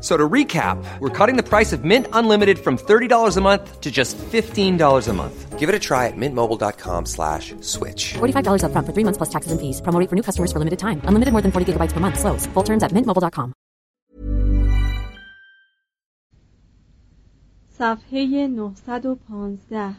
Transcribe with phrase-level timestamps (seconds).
[0.00, 3.90] So to recap, we're cutting the price of Mint Unlimited from $30 a month to
[3.90, 5.58] just $15 a month.
[5.60, 8.14] Give it a try at mintmobile.com slash switch.
[8.14, 9.80] $45 upfront for three months plus taxes and fees.
[9.80, 11.00] Promo rate for new customers for limited time.
[11.04, 12.18] Unlimited more than 40 gigabytes per month.
[12.18, 12.46] Slows.
[12.54, 13.52] Full terms at mintmobile.com.
[17.78, 19.94] صفحه 915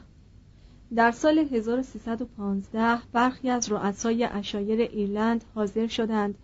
[0.96, 6.36] در سال 1315 برخی از رؤسای اشایر ایرلند حاضر شدند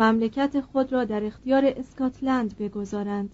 [0.00, 3.30] مملکت خود را در اختیار اسکاتلند بگذارند.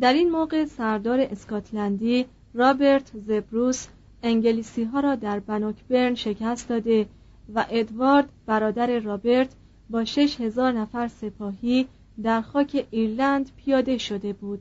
[0.00, 3.86] در این موقع سردار اسکاتلندی رابرت زبروس
[4.22, 7.06] انگلیسی ها را در بنوکبرن شکست داده
[7.54, 9.48] و ادوارد برادر رابرت
[9.90, 11.86] با شش هزار نفر سپاهی
[12.22, 14.60] در خاک ایرلند پیاده شده بود.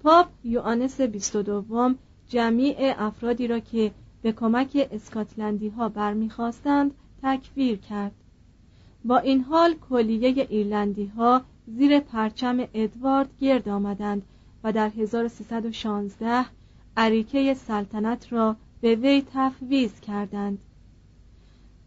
[0.00, 3.90] پاپ یوانس بیست و دوم جمیع افرادی را که
[4.22, 8.12] به کمک اسکاتلندی ها برمیخواستند تکفیر کرد.
[9.06, 14.22] با این حال کلیه ایرلندی ها زیر پرچم ادوارد گرد آمدند
[14.64, 16.44] و در 1316
[16.96, 20.58] عریکه سلطنت را به وی تفویض کردند.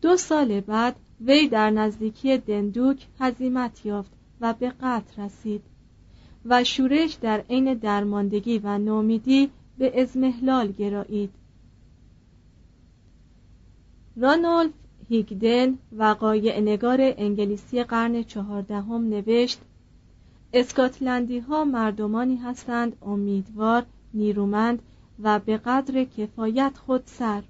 [0.02, 5.62] دو سال بعد وی در نزدیکی دندوک هزیمت یافت و به قتل رسید
[6.46, 11.30] و شورش در عین درماندگی و نومیدی به ازمهلال گرایید.
[14.18, 14.72] رانولف
[15.10, 19.60] هیگدن وقایع نگار انگلیسی قرن چهاردهم نوشت
[20.54, 24.82] اسکاتلندی ها مردمانی هستند امیدوار نیرومند
[25.24, 27.44] و به قدر کفایت خود سر.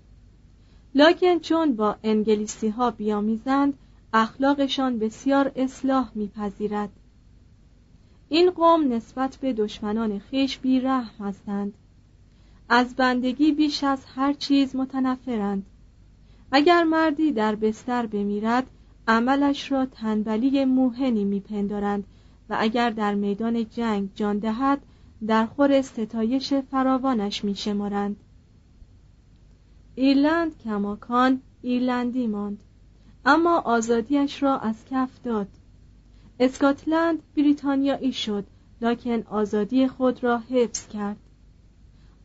[0.95, 3.73] لاکن چون با انگلیسی ها بیامیزند
[4.13, 6.89] اخلاقشان بسیار اصلاح میپذیرد.
[8.29, 11.73] این قوم نسبت به دشمنان خیش بیرحم هستند.
[12.69, 15.65] از بندگی بیش از هر چیز متنفرند.
[16.51, 18.67] اگر مردی در بستر بمیرد
[19.07, 22.03] عملش را تنبلی موهنی میپندارند
[22.49, 24.81] و اگر در میدان جنگ جان دهد
[25.27, 28.15] در خور ستایش فراوانش میشمارند.
[29.95, 32.63] ایرلند کماکان ایرلندی ماند
[33.25, 35.47] اما آزادیش را از کف داد.
[36.39, 38.45] اسکاتلند بریتانیایی شد
[38.81, 41.17] لکن آزادی خود را حفظ کرد.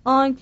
[0.05, 0.41] آنگل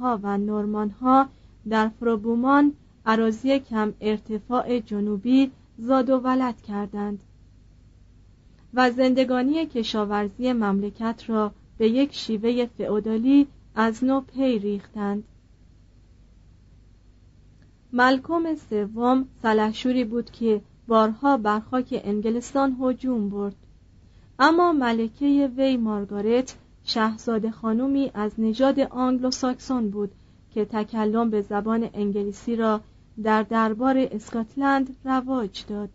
[0.00, 1.28] ها و نورمان ها
[1.68, 2.72] در فروبومان
[3.06, 7.22] اراضی کم ارتفاع جنوبی زاد و ولد کردند
[8.74, 15.24] و زندگانی کشاورزی مملکت را به یک شیوه فئودالی از نو پی ریختند.
[17.92, 23.56] ملکم سوم سلحشوری بود که بارها بر خاک انگلستان هجوم برد.
[24.38, 30.12] اما ملکه وی مارگارت شاهزاده خانومی از نژاد آنگلو ساکسون بود
[30.56, 32.80] که تکلم به زبان انگلیسی را
[33.22, 35.88] در دربار اسکاتلند رواج داد.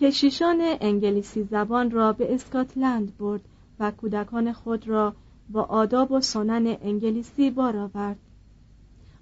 [0.00, 3.40] کشیشان انگلیسی زبان را به اسکاتلند برد
[3.80, 5.14] و کودکان خود را
[5.48, 8.16] با آداب و سنن انگلیسی بار آورد.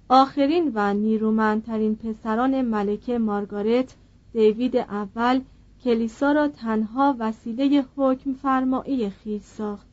[0.09, 3.95] آخرین و نیرومندترین پسران ملکه مارگارت
[4.33, 5.41] دیوید اول
[5.83, 9.87] کلیسا را تنها وسیله حکم فرمایی خیز ساخت.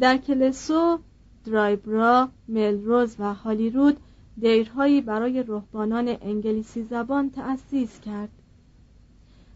[0.00, 0.98] در کلسو
[1.44, 3.96] درایبرا ملروز و هالیرود
[4.40, 8.28] دیرهایی برای رهبانان انگلیسی زبان تأسیس کرد.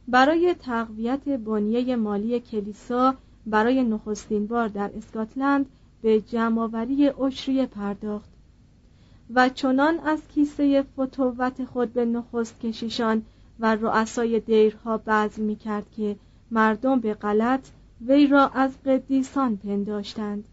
[0.09, 3.15] برای تقویت بنیه مالی کلیسا
[3.47, 5.66] برای نخستین بار در اسکاتلند
[6.03, 8.31] به جمعآوری اشریه پرداخت
[9.34, 13.22] و چنان از کیسه فتووت خود به نخست کشیشان
[13.60, 16.16] و رؤسای دیرها بذل می کرد که
[16.50, 17.69] مردم به غلط
[18.06, 20.44] وی را از قدیسان پنداشتند.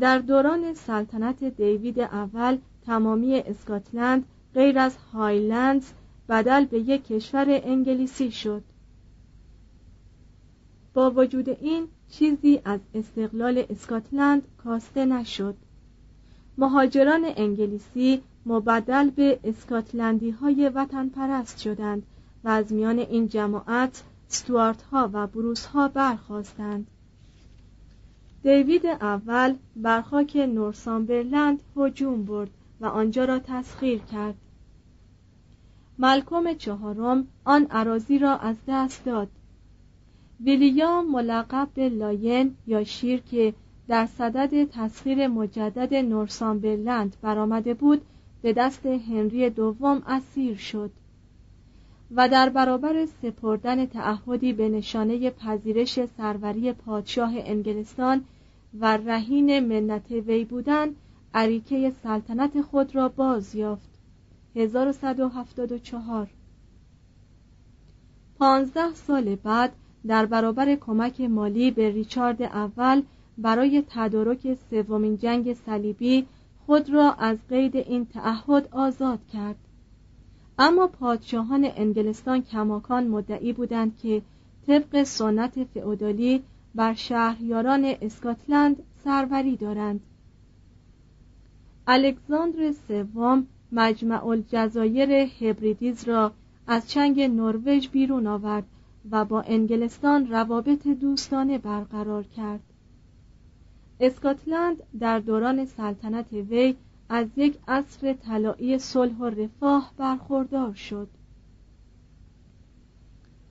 [0.00, 4.24] در دوران سلطنت دیوید اول تمامی اسکاتلند
[4.54, 5.90] غیر از هایلندز
[6.28, 8.62] بدل به یک کشور انگلیسی شد.
[10.94, 15.54] با وجود این چیزی از استقلال اسکاتلند کاسته نشد.
[16.58, 22.02] مهاجران انگلیسی مبدل به اسکاتلندی های وطن پرست شدند
[22.44, 26.86] و از میان این جماعت ستوارت ها و بروس ها برخواستند
[28.46, 32.50] دیوید اول بر خاک نورسامبرلند هجوم برد
[32.80, 34.34] و آنجا را تسخیر کرد.
[35.98, 39.28] ملکم چهارم آن عراضی را از دست داد.
[40.40, 43.54] ویلیام ملقب به لاین یا شیر که
[43.88, 48.02] در صدد تسخیر مجدد نورسامبرلند برآمده بود
[48.42, 50.90] به دست هنری دوم اسیر شد
[52.14, 58.24] و در برابر سپردن تعهدی به نشانه پذیرش سروری پادشاه انگلستان
[58.80, 60.88] و رهین منت وی بودن
[61.34, 63.88] عریکه سلطنت خود را باز یافت.
[64.56, 66.30] 1174
[68.38, 69.72] پانزده سال بعد
[70.06, 73.02] در برابر کمک مالی به ریچارد اول
[73.38, 76.26] برای تدارک سومین جنگ صلیبی
[76.66, 79.56] خود را از قید این تعهد آزاد کرد.
[80.58, 84.22] اما پادشاهان انگلستان کماکان مدعی بودند که
[84.66, 86.42] طبق سنت فئودالی
[86.76, 90.00] بر شهریاران اسکاتلند سروری دارند.
[91.86, 96.32] الکساندر سوم مجمع الجزایر هبریدیز را
[96.66, 98.64] از چنگ نروژ بیرون آورد
[99.10, 102.60] و با انگلستان روابط دوستانه برقرار کرد.
[104.00, 106.76] اسکاتلند در دوران سلطنت وی
[107.08, 111.08] از یک عصر طلایی صلح و رفاه برخوردار شد.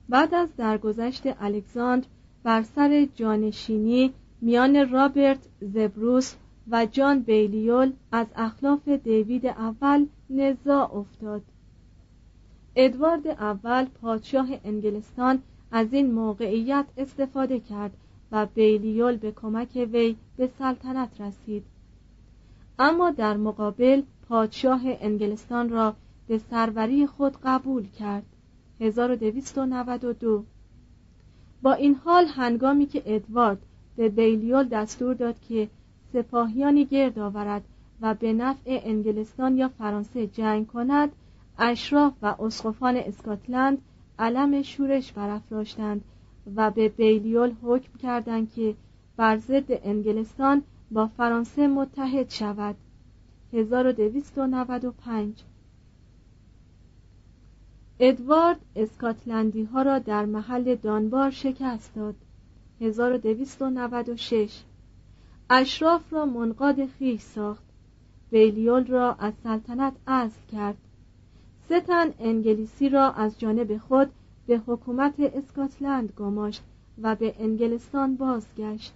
[0.08, 2.06] بعد از درگذشت الکساندر
[2.46, 6.34] بر سر جانشینی میان رابرت زبروس
[6.70, 11.42] و جان بیلیول از اخلاف دیوید اول نزاع افتاد.
[12.76, 17.96] ادوارد اول پادشاه انگلستان از این موقعیت استفاده کرد
[18.32, 21.64] و بیلیول به کمک وی به سلطنت رسید.
[22.78, 25.94] اما در مقابل پادشاه انگلستان را
[26.28, 28.26] به سروری خود قبول کرد.
[28.80, 30.44] 1292
[31.62, 33.58] با این حال هنگامی که ادوارد
[33.96, 35.68] به بیلیول دستور داد که
[36.12, 37.64] سپاهیانی گرد آورد
[38.00, 41.12] و به نفع انگلستان یا فرانسه جنگ کند
[41.58, 43.78] اشراف و اسقفان اسکاتلند
[44.18, 46.04] علم شورش برافراشتند
[46.56, 48.74] و به بیلیول حکم کردند که
[49.16, 52.76] بر ضد انگلستان با فرانسه متحد شود.
[53.52, 55.42] 1295
[58.00, 62.14] ادوارد اسکاتلندی ها را در محل دانبار شکست داد.
[62.80, 64.62] 1296
[65.50, 67.64] اشراف را منقاد خیش ساخت.
[68.30, 70.76] بیلیول را از سلطنت عزل کرد.
[71.68, 71.82] سه
[72.20, 74.10] انگلیسی را از جانب خود
[74.46, 76.62] به حکومت اسکاتلند گماشت
[77.02, 78.92] و به انگلستان بازگشت.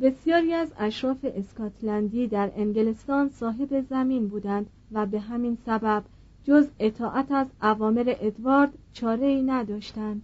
[0.00, 6.04] بسیاری از اشراف اسکاتلندی در انگلستان صاحب زمین بودند و به همین سبب
[6.44, 10.22] جز اطاعت از اوامر ادوارد چاره ای نداشتند.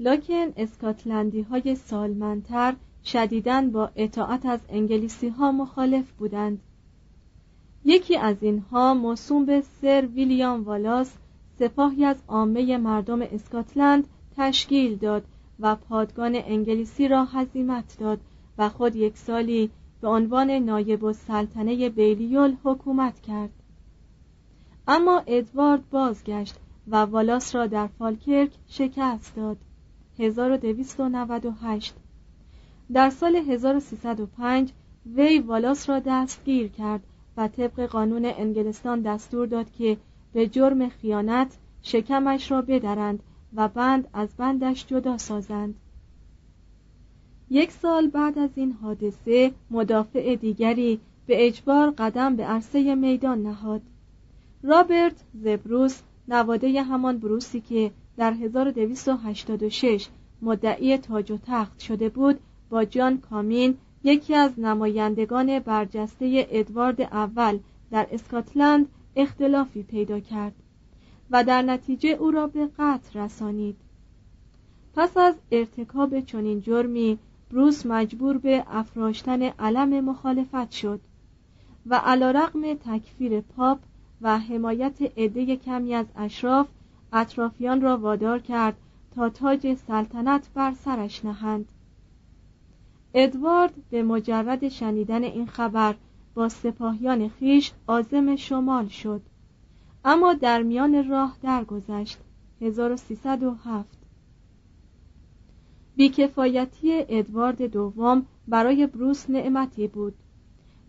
[0.00, 6.60] لکن اسکاتلندی های سالمندتر شدیداً با اطاعت از انگلیسی ها مخالف بودند.
[7.84, 11.14] یکی از اینها موسوم به سر ویلیام والاس
[11.58, 15.24] سپاهی از عامه مردم اسکاتلند تشکیل داد
[15.60, 18.20] و پادگان انگلیسی را هزیمت داد
[18.58, 19.70] و خود یک سالی
[20.00, 23.50] به عنوان نایب السلطنه بیلیول حکومت کرد.
[24.88, 26.54] اما ادوارد بازگشت
[26.88, 29.56] و والاس را در فالکرک شکست داد.
[30.18, 31.94] 1298
[32.92, 34.72] در سال 1305
[35.14, 37.00] وی والاس را دستگیر کرد
[37.36, 39.96] و طبق قانون انگلستان دستور داد که
[40.32, 43.22] به جرم خیانت شکمش را بدرند
[43.54, 45.74] و بند از بندش جدا سازند.
[47.50, 53.82] یک سال بعد از این حادثه مدافع دیگری به اجبار قدم به عرصه میدان نهاد.
[54.62, 60.08] رابرت زبروس نواده همان بروسی که در 1286
[60.42, 62.40] مدعی تاج و تخت شده بود
[62.70, 67.58] با جان کامین یکی از نمایندگان برجسته ادوارد اول
[67.90, 70.54] در اسکاتلند اختلافی پیدا کرد
[71.30, 73.76] و در نتیجه او را به قتل رسانید.
[74.94, 77.18] پس از ارتکاب چنین جرمی
[77.50, 81.00] بروس مجبور به افراشتن علم مخالفت شد
[81.86, 83.78] و علیرغم تکفیر پاپ
[84.22, 86.68] و حمایت عده کمی از اشراف
[87.12, 88.76] اطرافیان را وادار کرد
[89.14, 91.68] تا تاج سلطنت بر سرش نهند.
[93.14, 95.94] ادوارد به مجرد شنیدن این خبر
[96.34, 99.22] با سپاهیان خیش عازم شمال شد.
[100.04, 102.18] اما در میان راه درگذشت.
[102.60, 103.88] 1307
[105.96, 110.14] بیکفایتی ادوارد دوم برای بروس نعمتی بود.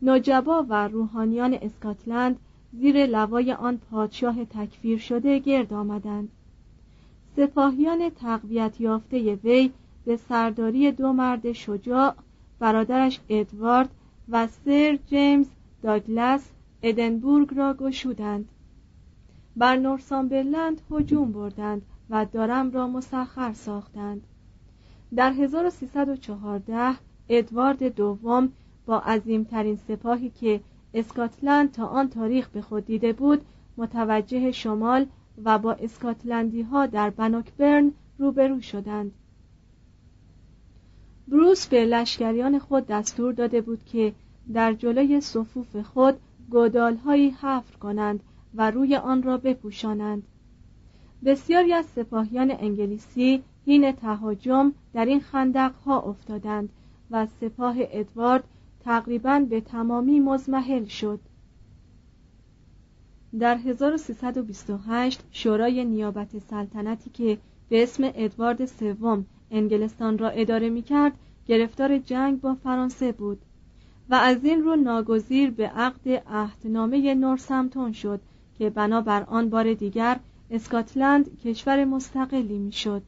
[0.01, 2.39] نجبا و روحانیان اسکاتلند
[2.79, 6.29] زیر لوای آن پادشاه تکفیر شده گرد آمدند.
[7.35, 9.71] سپاهیان تقویت یافته وی
[10.05, 12.15] به سرداری دو مرد شجاع
[12.59, 13.89] برادرش ادوارد
[14.29, 15.47] و سر جیمز
[15.81, 16.49] داگلس
[16.83, 18.49] ادنبورگ را گشودند.
[19.55, 24.21] بر نورسامبرلند هجوم بردند و دارم را مسخر ساختند.
[25.15, 26.95] در 1314
[27.29, 28.51] ادوارد دوم
[28.85, 30.61] با عظیمترین سپاهی که
[30.93, 33.41] اسکاتلند تا آن تاریخ به خود دیده بود
[33.77, 35.05] متوجه شمال
[35.43, 39.11] و با اسکاتلندی ها در بنوکبرن روبرو شدند.
[41.27, 44.13] بروس به لشکریان خود دستور داده بود که
[44.53, 48.19] در جلوی صفوف خود گودالهایی حفر کنند
[48.55, 50.23] و روی آن را بپوشانند.
[51.25, 56.69] بسیاری از سپاهیان انگلیسی هین تهاجم در این خندق ها افتادند
[57.11, 58.43] و سپاه ادوارد
[58.87, 61.19] تقریبا به تمامی مزمحل شد
[63.39, 67.37] در 1328 شورای نیابت سلطنتی که
[67.69, 71.11] به اسم ادوارد سوم انگلستان را اداره می کرد
[71.47, 73.37] گرفتار جنگ با فرانسه بود
[74.09, 78.21] و از این رو ناگزیر به عقد عهدنامه نورسمتون شد
[78.57, 80.19] که بنابر آن بار دیگر
[80.51, 83.01] اسکاتلند کشور مستقلی می‌شد.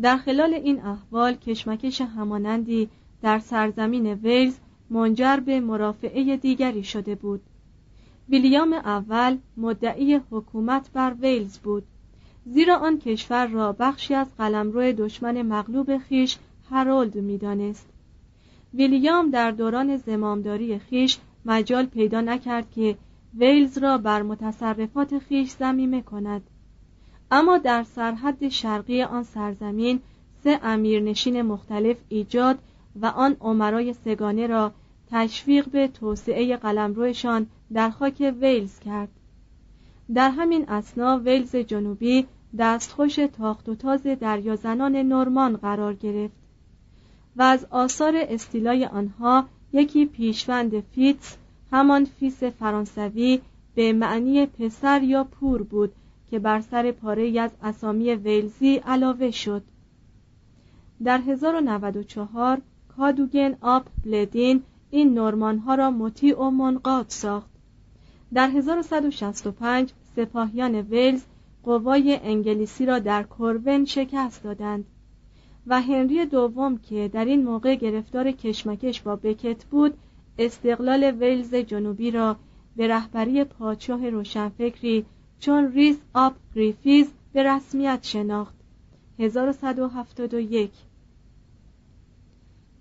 [0.00, 2.88] در خلال این احوال کشمکش همانندی
[3.22, 4.58] در سرزمین ویلز
[4.90, 7.40] منجر به مرافعه دیگری شده بود.
[8.28, 11.84] ویلیام اول مدعی حکومت بر ویلز بود.
[12.46, 16.36] زیرا آن کشور را بخشی از قلمرو دشمن مغلوب خیش
[16.70, 17.88] هرولد می‌دانست.
[18.74, 22.96] ویلیام در دوران زمامداری خیش مجال پیدا نکرد که
[23.38, 26.42] ویلز را بر متصرفات خیش زمیمه کند.
[27.30, 30.00] اما در سرحد شرقی آن سرزمین
[30.44, 32.58] سه امیرنشین مختلف ایجاد
[32.96, 34.72] و آن امرای سه‌گانه را
[35.10, 39.08] تشویق به توسعه قلمروشان در خاک ویلز کرد.
[40.14, 42.26] در همین اثنا ویلز جنوبی
[42.58, 46.34] دستخوش تاخت و تاز دریازنان نورمان قرار گرفت
[47.36, 51.36] و از آثار استیلای آنها یکی پیشوند Fitz
[51.72, 53.40] همان fils فرانسوی
[53.74, 55.92] به معنی پسر یا پور بود
[56.30, 59.62] که بر سر پاره از اسامی ویلزی علاوه شد.
[61.04, 62.60] در 1094
[62.98, 67.50] کادوگن آب بلدین این نورمان ها را مطیع و منقاد ساخت.
[68.34, 71.24] در 1165 سپاهیان ویلز
[71.62, 74.84] قوای انگلیسی را در کورون شکست دادند
[75.66, 79.94] و هنری دوم که در این موقع گرفتار کشمکش با بکت بود
[80.38, 82.36] استقلال ویلز جنوبی را
[82.76, 85.06] به رهبری پادشاه روشنفکری
[85.40, 88.54] چون ریس آب گریفیز به رسمیت شناخت.
[89.18, 90.70] 1171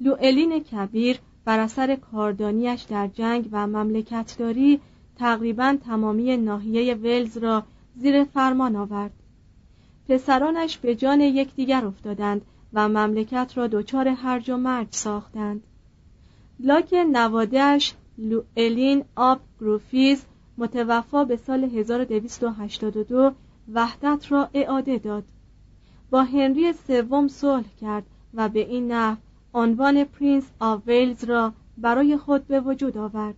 [0.01, 4.79] لوئلین کبیر بر اثر کاردانیش در جنگ و مملکتداری
[5.15, 7.63] تقریبا تمامی ناحیه ولز را
[7.95, 9.11] زیر فرمان آورد.
[10.09, 12.41] پسرانش به جان یکدیگر افتادند
[12.73, 15.63] و مملکت را دچار هرج و مرج ساختند.
[16.59, 20.25] لکن نواده‌اش لوئلین آب گروفیز
[20.57, 23.31] متوفا به سال 1282
[23.73, 25.23] وحدت را اعاده داد.
[26.09, 29.17] با هنری سوم صلح کرد و به این نحو
[29.57, 33.35] عنوان Prince of Wales را برای خود به وجود آورد.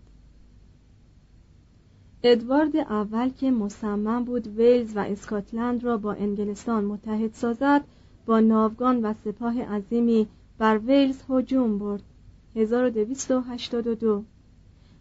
[2.23, 7.83] ادوارد اول که مصمم بود ویلز و اسکاتلند را با انگلستان متحد سازد
[8.25, 12.03] با ناوگان و سپاه عظیمی بر ویلز هجوم برد.
[12.55, 14.23] 1282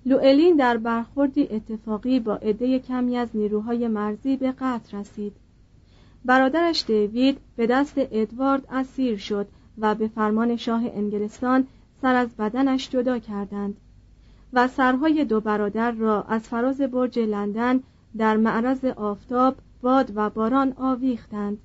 [0.06, 5.32] لوئلین در برخوردی اتفاقی با عده کمی از نیروهای مرزی به قتل رسید.
[6.24, 9.48] برادرش دیوید به دست ادوارد اسیر شد
[9.80, 11.66] و به فرمان شاه انگلستان
[12.02, 13.76] سر از بدنش جدا کردند
[14.52, 17.80] و سرهای دو برادر را از فراز برج لندن
[18.16, 21.58] در معرض آفتاب باد و باران آویختند.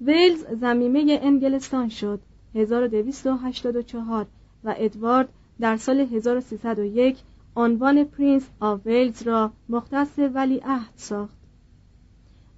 [0.00, 2.20] ویلز ضمیمه انگلستان شد
[2.54, 4.26] 1284
[4.64, 5.28] و ادوارد
[5.60, 7.18] در سال 1301
[7.56, 11.36] عنوان Prince of Wales را مختص ولی عهد ساخت.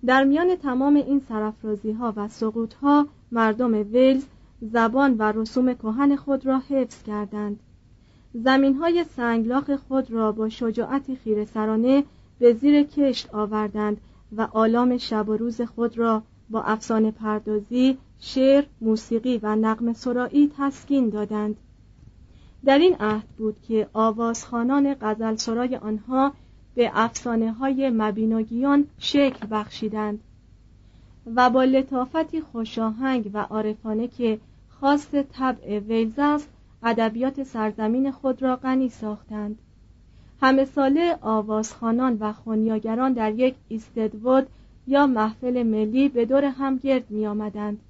[0.07, 4.25] در میان تمام این سرافرازی ها و سقوط ها مردم ویلز
[4.61, 7.61] زبان و رسوم کهن خود را حفظ کردند.
[8.35, 12.05] زمین های سنگلاخ خود را با شجاعتی خیره‌سرانه
[12.39, 14.01] به زیر کشت آوردند
[14.37, 20.53] و آلام شب و روز خود را با افسانه پردازی، شعر، موسیقی و نقم سرایی
[20.59, 21.57] تسکین دادند.
[22.65, 26.33] در این عهد بود که آوازخانان غزل سرای آنها
[26.75, 30.21] به افسانه های مبیناگیان شکل بخشیدند
[31.35, 34.39] و با لطافتی خوشاهنگ و عارفانه که
[34.81, 36.49] خاص طبع ویلز است
[36.83, 39.59] ادبیات سرزمین خود را غنی ساختند.
[40.43, 44.47] همه ساله آوازخانان و خونیاگران در یک ایستدوود
[44.87, 47.81] یا محفل ملی به دور هم گرد می آمدند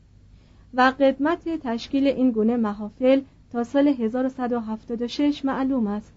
[0.75, 3.21] و قدمت تشکیل این گونه محافل
[3.53, 6.13] تا سال 1176 معلوم است.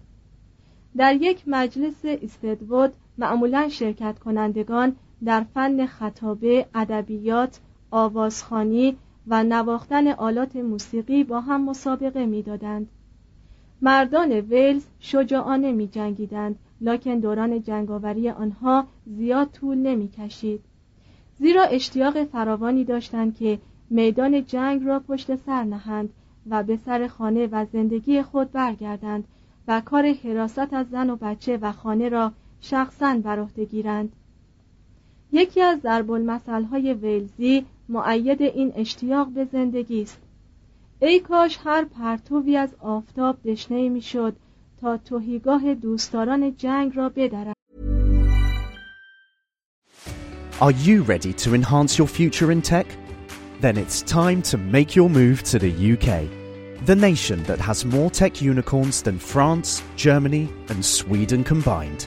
[0.96, 7.60] در یک مجلس استدوود معمولا شرکت کنندگان در فن خطابه، ادبیات،
[7.90, 12.88] آوازخانی و نواختن آلات موسیقی با هم مسابقه می‌دادند.
[13.82, 20.60] مردان ویلز شجاعانه می جنگیدند لکن دوران جنگاوری آنها زیاد طول نمی کشید
[21.38, 23.58] زیرا اشتیاق فراوانی داشتند که
[23.90, 26.10] میدان جنگ را پشت سر نهند
[26.50, 29.24] و به سر خانه و زندگی خود برگردند
[29.68, 34.12] و کار حراست از زن و بچه و خانه را شخصا بر عهده گیرند
[35.32, 36.10] یکی از ضرب
[36.70, 40.18] های ویلزی معید این اشتیاق به زندگی است
[41.00, 44.36] ای کاش هر پرتوی از آفتاب دشنه می‌شد
[44.80, 47.54] تا توهیگاه دوستداران جنگ را بدرد
[50.60, 52.86] Are you ready to enhance your future in tech?
[53.60, 56.08] Then it's time to make your move to the UK,
[56.86, 62.06] the nation that has more tech unicorns than France, Germany, and Sweden combined.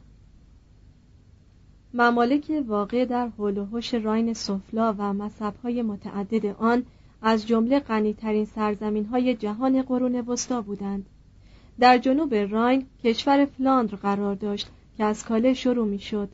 [1.93, 6.83] ممالک واقع در حول و راین سفلا و مذهب‌های متعدد آن
[7.21, 11.05] از جمله غنیترین سرزمین‌های جهان قرون وسطا بودند.
[11.79, 16.29] در جنوب راین کشور فلاندر قرار داشت که از کاله شروع می‌شد.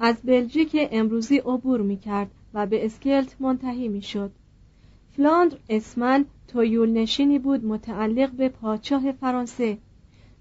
[0.00, 4.30] از بلژیک امروزی عبور می کرد و به اسکلت منتهی می شد
[5.16, 9.78] فلاندر اسمن تویول نشینی بود متعلق به پادشاه فرانسه.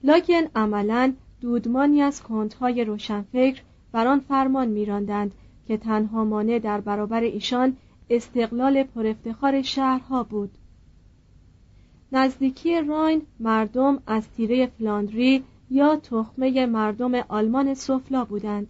[0.04, 3.62] لکن عملا دودمانی از کندهای روشنفکر
[3.96, 5.32] بر آن فرمان میراندند
[5.68, 7.78] که تنها مانع در برابر ایشان
[8.10, 10.52] استقلال پرافتخار شهرها بود
[12.12, 18.68] نزدیکی راین مردم از تیره فلاندری یا تخمه مردم آلمان سفلا بودند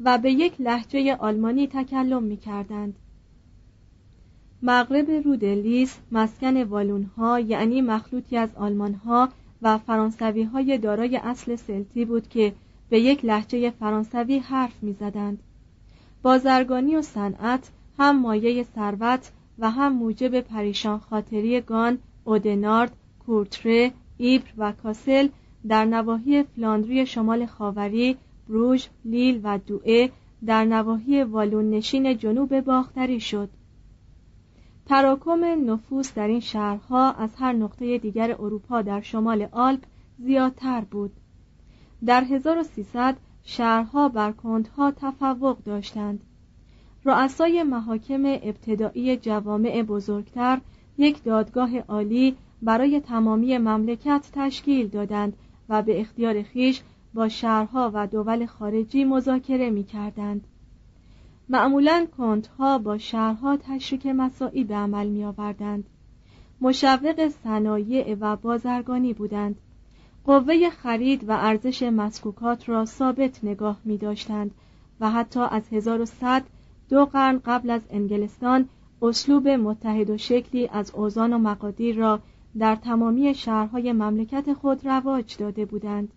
[0.00, 2.94] و به یک لحجه آلمانی تکلم می کردند.
[4.62, 9.28] مغرب رودلیس مسکن والونها یعنی مخلوطی از آلمانها
[9.62, 12.52] و فرانسوی های دارای اصل سلتی بود که
[12.88, 15.38] به یک لحجه فرانسوی حرف می زدند.
[16.22, 22.96] بازرگانی و صنعت هم مایه ثروت و هم موجب پریشان خاطری گان، اودنارد،
[23.26, 25.28] کورتره، ایبر و کاسل
[25.68, 28.16] در نواحی فلاندری شمال خاوری،
[28.48, 30.10] بروژ، لیل و دوئه
[30.46, 33.48] در نواحی والون نشین جنوب باختری شد.
[34.86, 39.80] تراکم نفوس در این شهرها از هر نقطه دیگر اروپا در شمال آلپ
[40.18, 41.12] زیادتر بود.
[42.04, 46.20] در 1300 شهرها بر کندها تفوق داشتند.
[47.04, 50.60] رؤسای محاکم ابتدایی جوامع بزرگتر
[50.98, 55.36] یک دادگاه عالی برای تمامی مملکت تشکیل دادند
[55.68, 56.82] و به اختیار خیش
[57.14, 60.46] با شهرها و دول خارجی مذاکره می کردند.
[61.48, 65.84] معمولا کنتها با شهرها تشریک مساعی به عمل می آوردند.
[66.60, 69.56] مشوق صنایع و بازرگانی بودند.
[70.26, 74.50] قوه خرید و ارزش مسکوکات را ثابت نگاه می داشتند
[75.00, 76.42] و حتی از 1100
[76.88, 78.68] دو قرن قبل از انگلستان
[79.02, 82.20] اسلوب متحد و شکلی از اوزان و مقادیر را
[82.58, 86.08] در تمامی شهرهای مملکت خود رواج داده بودند.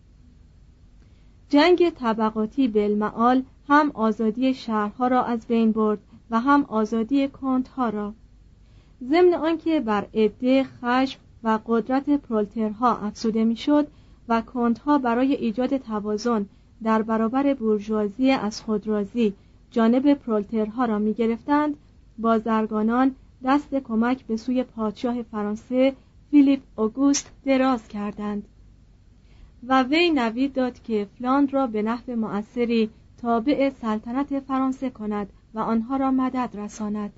[1.50, 6.00] جنگ طبقاتی بالمعال هم آزادی شهرها را از بین برد
[6.32, 8.14] و هم آزادی کندها را.
[9.04, 13.88] ضمن آنکه بر عده خشم و قدرت پرولترها افزوده می‌شد
[14.30, 16.46] و کندها برای ایجاد توازن
[16.84, 19.34] در برابر بورژوازی از خودرازی
[19.72, 21.76] جانب پرولترها را می گرفتند
[22.18, 25.94] بازرگانان دست کمک به سوی پادشاه فرانسه
[26.32, 28.48] فیلیپ اوگوست دراز کردند
[29.68, 32.90] و وی نوید داد که فلاند را به نحو مؤثری
[33.22, 37.14] تابع سلطنت فرانسه کند و آنها را مدد رساند.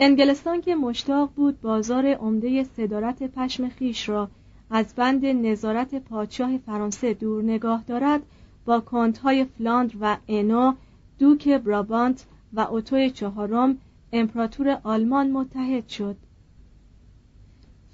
[0.00, 4.28] انگلستان که مشتاق بود بازار عمده صدارت پشم خیش را
[4.70, 8.22] از بند نظارت پادشاه فرانسه دور نگاه دارد
[8.64, 10.72] با کانتهای فلاند و انو
[11.18, 13.78] دوک برابانت و اوتو چهارم
[14.12, 16.16] امپراتور آلمان متحد شد.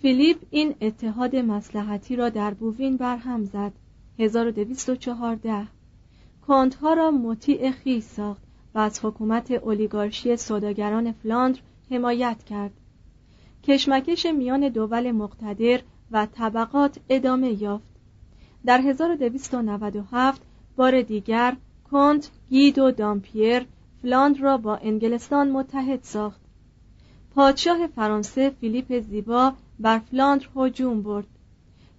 [0.03, 3.73] فیلیپ این اتحاد مسلحتی را در بووین برهم زد.
[4.19, 5.67] 1214
[6.47, 8.43] کندها را مطیع خیش ساخت
[8.75, 12.73] و از حکومت اولیگارشی سوداگران فلاندر حمایت کرد.
[13.65, 15.81] کشمکش میان دول مقتدر
[16.13, 17.91] و طبقات ادامه یافت.
[18.67, 20.43] در 1297
[20.77, 21.57] بار دیگر
[21.91, 23.67] کنت گید و دامپیر
[24.03, 26.41] فلاند را با انگلستان متحد ساخت.
[27.35, 31.27] پادشاه فرانسه فیلیپ زیبا بر فلاندر هجوم برد.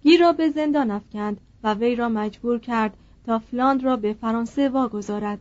[0.03, 4.69] گی را به زندان افکند و وی را مجبور کرد تا فلاند را به فرانسه
[4.69, 5.39] واگذارد.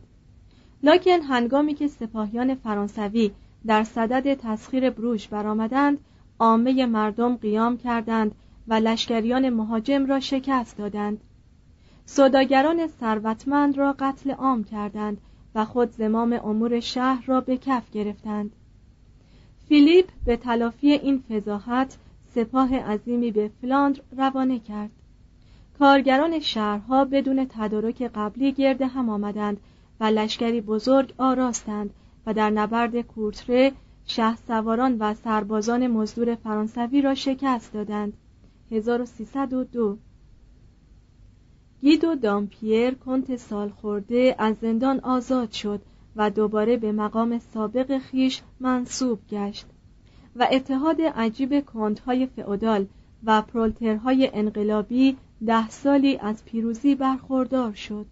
[0.83, 3.31] لاکن هنگامی که سپاهیان فرانسوی
[3.65, 5.97] در صدد تسخیر بروش برآمدند
[6.39, 8.35] عامه مردم قیام کردند
[8.67, 11.21] و لشکریان مهاجم را شکست دادند.
[12.05, 15.17] سوداگران ثروتمند را قتل عام کردند
[15.55, 18.51] و خود زمام امور شهر را به کف گرفتند.
[19.67, 21.97] فیلیپ به تلافی این فضاحت
[22.35, 24.89] سپاه عظیمی به فلاندر روانه کرد.
[25.79, 29.57] کارگران شهرها بدون تدارک قبلی گرد هم آمدند
[29.99, 31.89] و لشکری بزرگ آراستند
[32.25, 33.71] و در نبرد کورتره
[34.05, 38.13] شه سواران و سربازان مزدور فرانسوی را شکست دادند.
[38.71, 39.97] 1302
[41.81, 45.81] گیدو دامپیر کنت سالخورده از زندان آزاد شد
[46.15, 49.65] و دوباره به مقام سابق خیش منصوب گشت
[50.35, 52.85] و اتحاد عجیب کندهای فئودال
[53.23, 58.05] و پرولترهای انقلابی ده سالی از پیروزی برخوردار شد.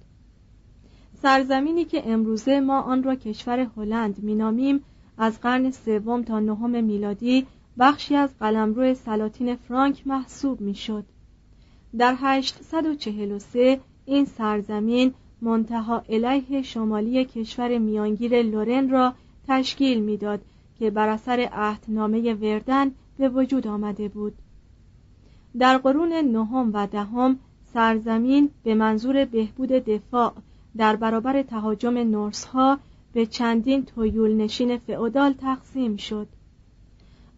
[1.22, 4.84] سرزمینی که امروزه ما آن را کشور هلند مینامیم
[5.18, 7.48] از قرن سوم تا نهم میلادی
[7.80, 11.06] بخشی از قلمرو سلاطین فرانک محسوب می‌شد.
[11.98, 19.14] در 843 این سرزمین منتها علیه شمالی کشور میانگیر لورن را
[19.48, 20.42] تشکیل می‌داد
[20.80, 24.34] که بر اثر عهدنامه وردن به وجود آمده بود
[25.60, 27.40] در قرون نهم و دهم
[27.74, 30.34] سرزمین به منظور بهبود دفاع
[30.78, 32.80] در برابر تهاجم نورس ها
[33.14, 36.28] به چندین تویول نشین فئودال تقسیم شد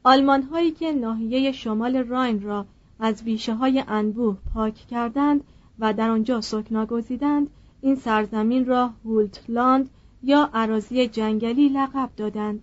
[0.04, 2.66] آلمان هایی که ناحیه شمال راین را
[3.00, 5.44] از بیشه های انبوه پاک کردند
[5.80, 7.50] و در آنجا سکنا گزیدند
[7.82, 9.90] این سرزمین را هولتلاند
[10.24, 12.62] یا عراضی جنگلی لقب دادند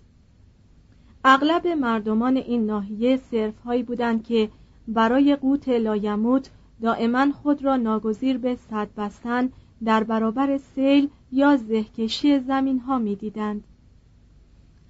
[1.24, 4.50] اغلب مردمان این ناحیه صرف هایی بودند که
[4.88, 6.50] برای قوت لایموت
[6.82, 9.50] دائما خود را ناگزیر به صد بستن
[9.84, 13.64] در برابر سیل یا زهکشی زمین ها می دیدند.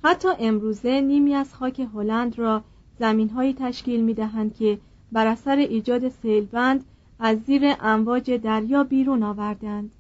[0.05, 2.65] حتی امروزه نیمی از خاک هلند را
[2.99, 4.79] زمین هایی تشکیل می دهند که
[5.13, 6.85] بر اثر ایجاد سیلبند
[7.19, 9.93] از زیر امواج دریا بیرون آوردند.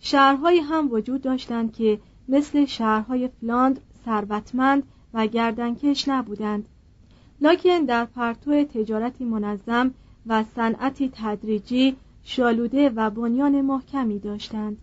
[0.00, 4.82] شهرهایی هم وجود داشتند که مثل شهرهای فلاند ثروتمند
[5.14, 6.68] و گردنکش نبودند
[7.40, 9.94] لکن در پرتو تجارتی منظم
[10.26, 14.78] و صنعتی تدریجی شالوده و بنیان محکمی داشتند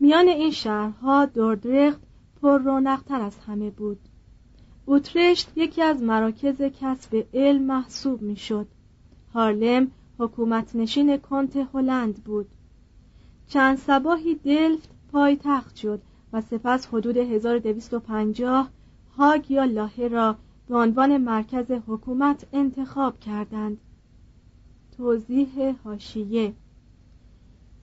[0.00, 2.00] میان این شهرها دوردرخت
[2.42, 3.98] پر رونقتر از همه بود.
[4.86, 8.66] اوترشت یکی از مراکز کسب علم محسوب می‌شد.
[9.34, 12.46] هارلم حکومت نشین کنت هلند بود.
[13.46, 18.70] چند سباهی دلفت پایتخت شد و سپس حدود 1250
[19.16, 20.36] هاگ یا لاهه را
[20.68, 23.78] به عنوان مرکز حکومت انتخاب کردند.
[24.96, 26.54] توضیح هاشیه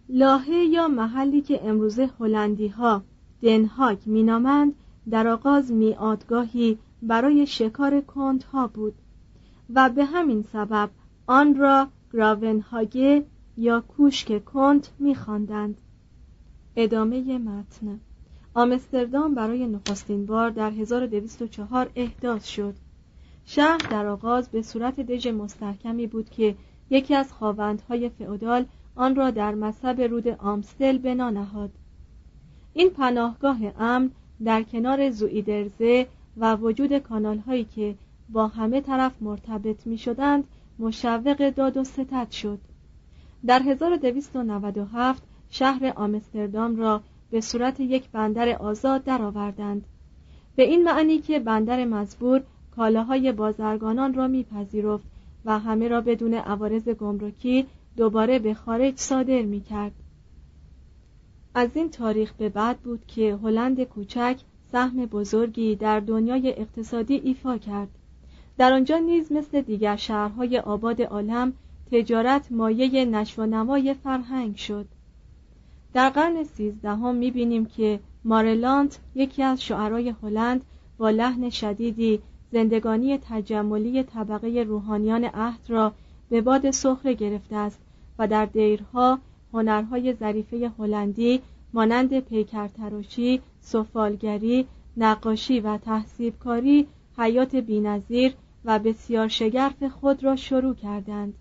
[0.10, 3.04] لاهه یا محلی که امروزه هلندی ها
[3.42, 4.76] دنهاگ مینامند
[5.10, 8.94] در آغاز میادگاهی برای شکار کند ها بود.
[9.74, 10.90] و به همین سبب
[11.28, 13.26] آن را گراونهاگه
[13.58, 15.78] یا کوشک کنت میخواندند.
[16.76, 18.00] ادامه متن.
[18.54, 22.74] آمستردام برای نخستین بار در 1204 احداث شد.
[23.46, 26.56] شهر در آغاز به صورت دژ مستحکمی بود که
[26.90, 31.72] یکی از خواوندهای فئودال آن را در مصب رود آمستل بنا نهاد.
[32.78, 34.12] این پناهگاه امن
[34.44, 37.96] در کنار زویدرزه و وجود کانال هایی که
[38.30, 40.44] با همه طرف مرتبط می شدند
[40.80, 42.60] مشوق داد و ستد شد
[43.46, 49.86] در 1297 شهر آمستردام را به صورت یک بندر آزاد درآوردند
[50.56, 52.44] به این معنی که بندر مزبور
[52.76, 55.06] کالاهای بازرگانان را میپذیرفت
[55.46, 57.66] و همه را بدون عوارض گمرکی
[57.98, 59.92] دوباره به خارج صادر می کرد.
[61.58, 64.40] از این تاریخ به بعد بود که هلند کوچک
[64.72, 67.88] سهم بزرگی در دنیای اقتصادی ایفا کرد.
[68.58, 71.54] در آنجا نیز مثل دیگر شهرهای آباد عالم
[71.92, 74.86] تجارت مایه نشو نمای فرهنگ شد.
[75.94, 80.62] در قرن سیزدهم می‌بینیم که مارلانت یکی از شعرای هلند
[80.98, 82.20] با لحن شدیدی
[82.52, 85.94] زندگانی تجملی طبقه روحانیان عهد را
[86.30, 87.80] به باد سخره گرفته است
[88.20, 89.20] و در دیرها
[89.54, 91.42] هنرهای ظریفه هلندی
[91.74, 98.34] مانند پیکرتراشی، سفالگری، نقاشی و تحصیبکاری حیات بینظیر
[98.66, 101.34] و بسیار شگرف خود را شروع کردند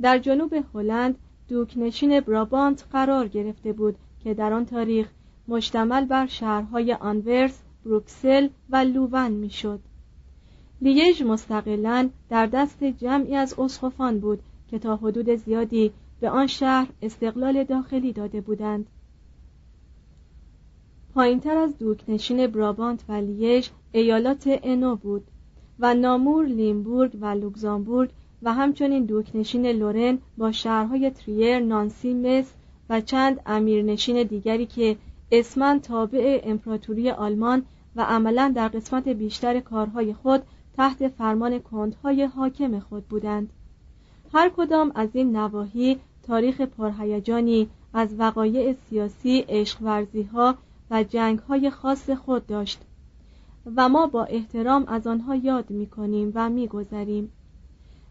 [0.00, 1.14] در جنوب هلند
[1.48, 5.08] دوکنشین برابانت قرار گرفته بود که در آن تاریخ
[5.48, 9.80] مشتمل بر شهرهای آنورس، بروکسل و لوون می‌شد.
[10.82, 16.88] لیژ مستقلا در دست جمعی از اسقفان بود که تا حدود زیادی به آن شهر
[17.02, 18.86] استقلال داخلی داده بودند.
[21.14, 25.24] پایینتر از دوکنشین برابانت و لیژ ایالات انو بود
[25.78, 28.10] و نامور، لیمبورگ و لوکزامبورگ
[28.42, 32.52] و همچنین دوکنشین لورن با شهرهای تریر، نانسی، مس
[32.90, 34.96] و چند امیرنشین دیگری که
[35.32, 37.62] اسمن تابع امپراتوری آلمان
[37.96, 40.42] و عملا در قسمت بیشتر کارهای خود
[40.76, 43.52] تحت فرمان کندهای حاکم خود بودند.
[44.34, 50.54] هر کدام از این نواحی تاریخ پرهیجانی از وقایع سیاسی عشق ها
[50.90, 52.80] و جنگ های خاص خود داشت
[53.76, 57.32] و ما با احترام از آنها یاد می کنیم و می گذاریم.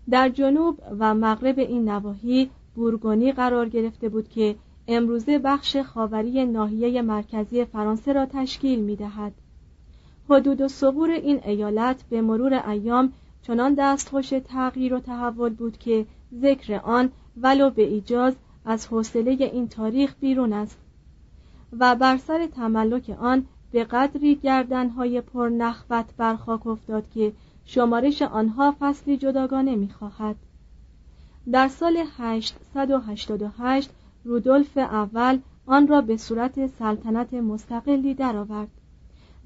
[0.10, 4.56] در جنوب و مغرب این نواحی بورگونی قرار گرفته بود که
[4.88, 9.34] امروزه بخش خاوری ناحیه مرکزی فرانسه را تشکیل می دهد.
[10.30, 16.06] حدود و صبور این ایالت به مرور ایام چنان دستخوش تغییر و تحول بود که
[16.42, 20.78] ذکر آن ولو به ایجاز از حوصله این تاریخ بیرون است
[21.80, 27.34] و بر سر تملک آن به قدری گردنهای پر نخوت بر خاک افتاد که
[27.66, 30.36] شمارش آنها فصلی جداگانه می‌خواهد
[31.52, 33.90] در سال 888
[34.24, 38.68] رودولف اول آن را به صورت سلطنت مستقلی درآورد.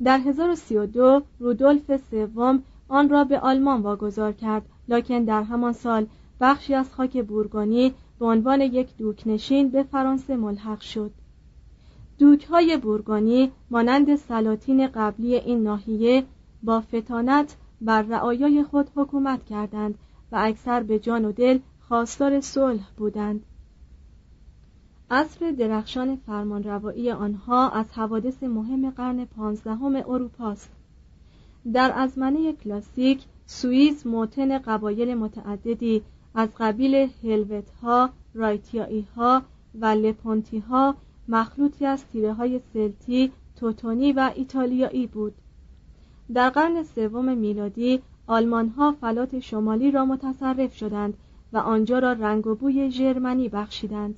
[0.03, 6.07] در 1032 رودولف سوم آن را به آلمان واگذار کرد لکن در همان سال
[6.41, 11.11] بخشی از خاک بورگانی به عنوان یک دوکنشین به فرانسه ملحق شد.
[12.19, 16.23] دوکهای بورگانی مانند سلاطین قبلی این ناحیه
[16.63, 19.95] با فتانت بر رعایای خود حکومت کردند
[20.31, 23.45] و اکثر به جان و دل خواستار صلح بودند.
[25.11, 30.69] عصر درخشان فرمانروایی آنها از حوادث مهم قرن پانزدهم اروپاست.
[31.73, 36.03] در ازمنه کلاسیک سوئیس موتن قبایل متعددی
[36.35, 39.41] از قبیل هلوت ها، رایتیایی ها
[39.79, 40.95] و لپونتی ها
[41.27, 45.33] مخلوطی از تیره های سلتی، توتونی و ایتالیایی بود.
[46.33, 51.13] در قرن سوم میلادی آلمان ها فلات شمالی را متصرف شدند
[51.53, 54.15] و آنجا را رنگ و بوی ژرمنی بخشیدند.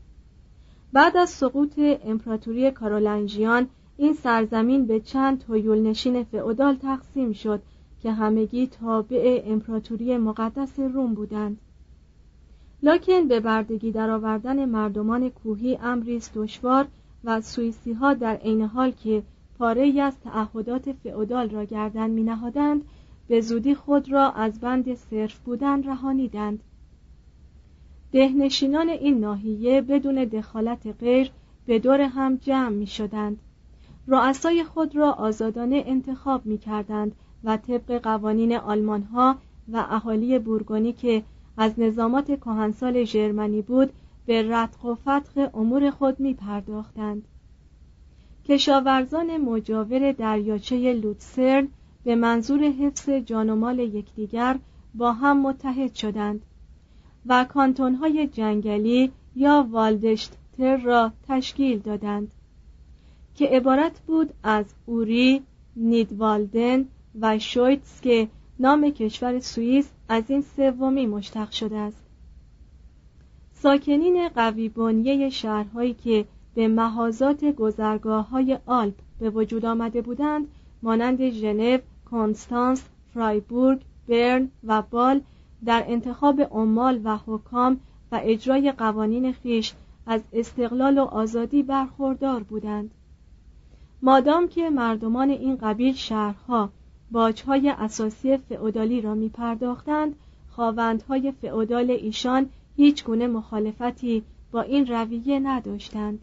[0.93, 7.61] بعد از سقوط امپراتوری کارولنژیان این سرزمین به چند تویول نشین فئودال تقسیم شد
[8.01, 11.57] که همگی تابع امپراتوری مقدس روم بودند
[12.83, 16.87] لکن به بردگی درآوردن مردمان کوهی امری دشوار
[17.23, 19.23] و سوئیسی ها در عین حال که
[19.59, 22.83] پاره از تعهدات فئودال را گردن می نهادند
[23.27, 26.59] به زودی خود را از بند صرف بودن رهانیدند.
[28.11, 31.31] دهنشینان این ناحیه بدون دخالت غیر
[31.65, 33.39] به دور هم جمع می شدند
[34.07, 39.35] رؤسای خود را آزادانه انتخاب می کردند و طبق قوانین آلمان ها
[39.71, 41.23] و اهالی بورگونی که
[41.57, 43.93] از نظامات کهنسال ژرمنی بود
[44.25, 47.23] به رتق و فتق امور خود می پرداختند.
[48.45, 51.67] کشاورزان مجاور دریاچه لوتسرن
[52.03, 54.59] به منظور حفظ جان و مال یکدیگر
[54.95, 56.41] با هم متحد شدند
[57.25, 62.31] و کانتونهای جنگلی یا والدشتر را تشکیل دادند
[63.35, 65.41] که عبارت بود از اوری،
[65.75, 66.85] نیدوالدن
[67.21, 68.27] و شویتس که
[68.59, 72.03] نام کشور سوئیس از این سومی مشتق شده است.
[73.53, 80.47] ساکنین قوی بنیه شهرهایی که به محازات گذرگاه های آلپ به وجود آمده بودند
[80.81, 81.77] مانند ژنو،
[82.11, 85.21] کنستانس، فرایبورگ، برن و بال
[85.65, 87.79] در انتخاب عمال و حکام
[88.11, 89.73] و اجرای قوانین خیش
[90.05, 92.91] از استقلال و آزادی برخوردار بودند.
[94.01, 96.69] مادام که مردمان این قبیل شهرها
[97.11, 100.15] باجهای اساسی فئودالی را می پرداختند
[100.49, 106.19] خواوندهای فئودال ایشان هیچ گونه مخالفتی با این رویه نداشتند.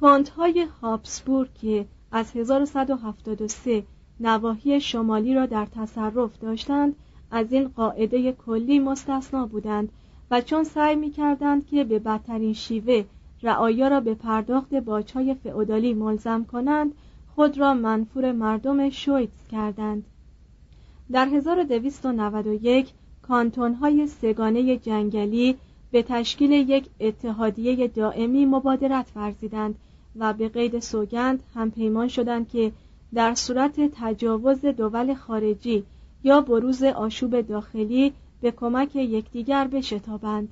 [0.00, 3.84] کنتهای هابسبورگ که از 1173
[4.20, 6.96] نواحی شمالی را در تصرف داشتند
[7.30, 9.88] از این قاعده کلی مستثنا بودند
[10.30, 13.04] و چون سعی می کردند که به بدترین شیوه
[13.42, 16.92] رعایا را به پرداخت باجهای فئودالی ملزم کنند
[17.38, 20.04] خود را منفور مردم شویتز کردند.
[21.12, 25.56] در 1291 کانتونهای سگانه جنگلی
[25.90, 29.74] به تشکیل یک اتحادیه دائمی مبادرت ورزیدند
[30.16, 32.72] و به قید سوگند هم پیمان شدند که
[33.14, 35.84] در صورت تجاوز دول خارجی
[36.24, 40.48] یا بروز آشوب داخلی به کمک یکدیگر بشتابند.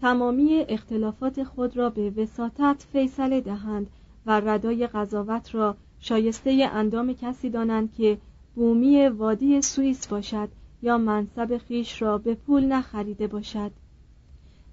[0.00, 3.86] تمامی اختلافات خود را به وساطت فیصله دهند
[4.26, 8.18] و ردای قضاوت را شایسته اندام کسی دانند که
[8.54, 10.48] بومی وادی سوئیس باشد
[10.82, 13.70] یا منصب خیش را به پول نخریده باشد.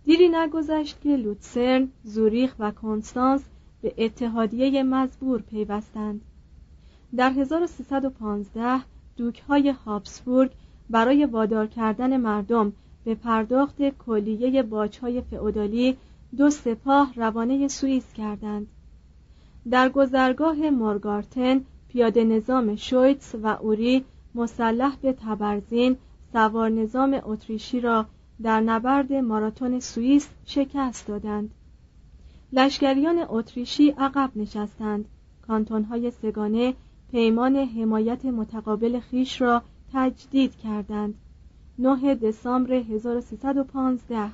[0.06, 3.44] دیری نگذشت که لوتسرن، زوریخ و کنستانس
[3.82, 6.22] به اتحادیه مزبور پیوستند.
[7.16, 8.82] در 1315
[9.18, 10.52] دوکهای هابسبورگ
[10.90, 12.74] برای وادار کردن مردم
[13.06, 15.98] به پرداخت کلیه باجهای فئودالی
[16.38, 18.68] دو سپاه روانه سوئیس کردند.
[19.72, 25.98] در گذرگاه مورگارتن پیاده نظام شویتس و اوری مسلح به تبرزین
[26.34, 28.06] سوار نظام اتریشی را
[28.42, 31.52] در نبرد ماراتون سوئیس شکست دادند.
[32.54, 35.06] لشکریان اتریشی عقب نشستند.
[35.48, 36.74] کانتونهای سگانه
[37.12, 39.62] پیمان حمایت متقابل خیش را
[39.94, 41.14] تجدید کردند.
[41.80, 44.32] 9 دسامبر 1315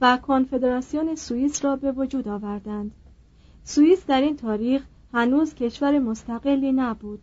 [0.00, 2.90] و کنفدراسیون سوئیس را به وجود آوردند.
[3.64, 7.20] سوئیس در این تاریخ هنوز کشور مستقلی نبود.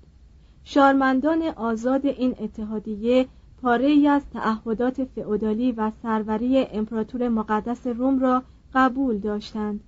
[0.64, 3.28] شارمندان آزاد این اتحادیه
[3.62, 9.80] پاره ای از تعهدات فئودالی و سروری امپراتور مقدس روم را قبول داشتند.